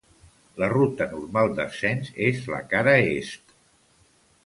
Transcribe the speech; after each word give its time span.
La 0.63 0.69
ruta 0.71 1.07
normal 1.11 1.53
d'ascens 1.61 2.11
és 2.31 2.43
la 2.57 2.65
cara 2.75 2.97
est. 3.15 3.57